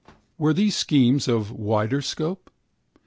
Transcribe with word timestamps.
Were 0.39 0.51
there 0.51 0.71
schemes 0.71 1.27
of 1.27 1.51
wider 1.51 2.01
scope? 2.01 2.49